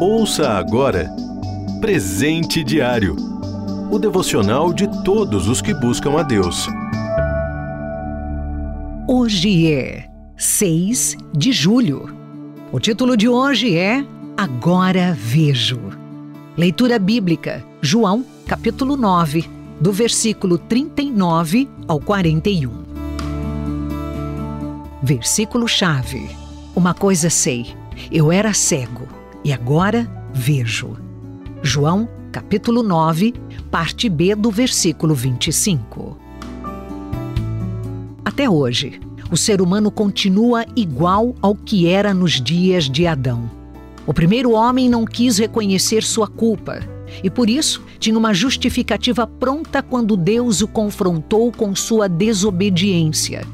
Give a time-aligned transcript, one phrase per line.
[0.00, 1.10] Ouça agora
[1.80, 3.30] Presente Diário
[3.90, 6.68] o devocional de todos os que buscam a Deus.
[9.08, 12.16] Hoje é 6 de julho.
[12.70, 14.04] O título de hoje é
[14.36, 15.80] Agora Vejo.
[16.56, 19.44] Leitura bíblica, João, capítulo 9,
[19.80, 22.70] do versículo 39 ao 41.
[25.02, 26.30] Versículo-chave:
[26.74, 27.74] Uma coisa sei,
[28.12, 29.08] eu era cego
[29.44, 30.96] e agora vejo.
[31.62, 33.34] João, capítulo 9,
[33.72, 36.16] parte B do versículo 25.
[38.24, 39.00] Até hoje,
[39.32, 43.50] o ser humano continua igual ao que era nos dias de Adão.
[44.06, 46.80] O primeiro homem não quis reconhecer sua culpa
[47.24, 53.44] e, por isso, tinha uma justificativa pronta quando Deus o confrontou com sua desobediência.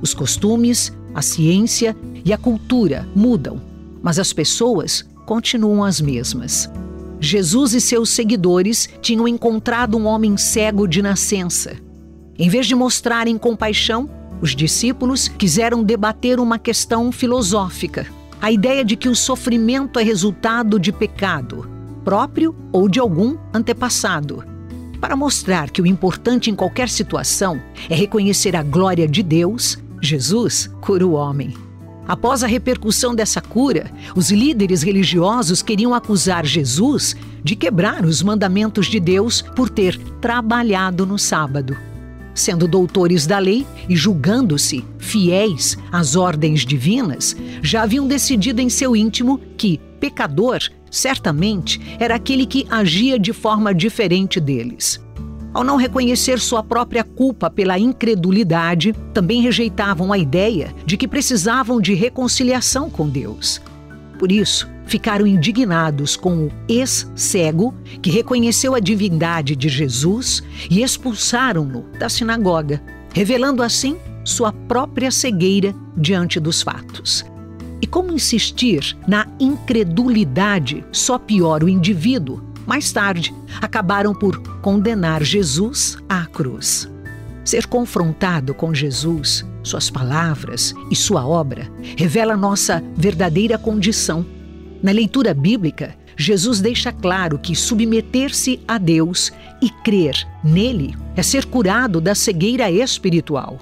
[0.00, 3.60] Os costumes, a ciência e a cultura mudam,
[4.02, 6.68] mas as pessoas continuam as mesmas.
[7.20, 11.76] Jesus e seus seguidores tinham encontrado um homem cego de nascença.
[12.38, 14.08] Em vez de mostrarem compaixão,
[14.40, 18.06] os discípulos quiseram debater uma questão filosófica:
[18.40, 21.68] a ideia de que o sofrimento é resultado de pecado,
[22.02, 24.42] próprio ou de algum antepassado.
[24.98, 30.70] Para mostrar que o importante em qualquer situação é reconhecer a glória de Deus, Jesus
[30.80, 31.54] cura o homem.
[32.08, 38.86] Após a repercussão dessa cura, os líderes religiosos queriam acusar Jesus de quebrar os mandamentos
[38.86, 41.76] de Deus por ter trabalhado no sábado.
[42.34, 48.96] Sendo doutores da lei e julgando-se fiéis às ordens divinas, já haviam decidido em seu
[48.96, 55.00] íntimo que pecador certamente era aquele que agia de forma diferente deles.
[55.52, 61.80] Ao não reconhecer sua própria culpa pela incredulidade, também rejeitavam a ideia de que precisavam
[61.80, 63.60] de reconciliação com Deus.
[64.18, 71.84] Por isso, ficaram indignados com o ex-cego que reconheceu a divindade de Jesus e expulsaram-no
[71.98, 72.80] da sinagoga,
[73.12, 77.24] revelando assim sua própria cegueira diante dos fatos.
[77.82, 85.98] E como insistir na incredulidade só piora o indivíduo mais tarde, acabaram por condenar Jesus
[86.08, 86.90] à cruz.
[87.44, 94.24] Ser confrontado com Jesus, suas palavras e sua obra revela nossa verdadeira condição.
[94.82, 99.32] Na leitura bíblica, Jesus deixa claro que submeter-se a Deus
[99.62, 103.58] e crer nele é ser curado da cegueira espiritual.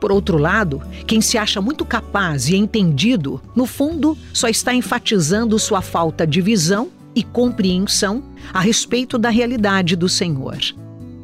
[0.00, 5.58] Por outro lado, quem se acha muito capaz e entendido, no fundo, só está enfatizando
[5.58, 10.58] sua falta de visão e compreensão a respeito da realidade do Senhor.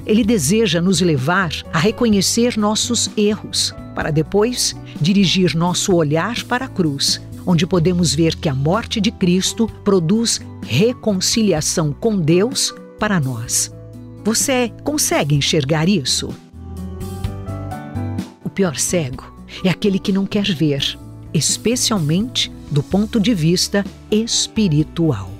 [0.07, 6.69] Ele deseja nos levar a reconhecer nossos erros, para depois dirigir nosso olhar para a
[6.69, 13.73] cruz, onde podemos ver que a morte de Cristo produz reconciliação com Deus para nós.
[14.25, 16.29] Você consegue enxergar isso?
[18.45, 19.33] O pior cego
[19.65, 20.99] é aquele que não quer ver,
[21.33, 25.40] especialmente do ponto de vista espiritual.